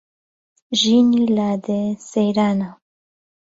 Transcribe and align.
ژینی 0.79 1.23
لادێ 1.35 1.81
سەیرانە 2.11 2.69